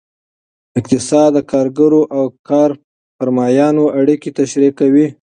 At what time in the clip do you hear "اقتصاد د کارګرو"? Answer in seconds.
0.79-2.01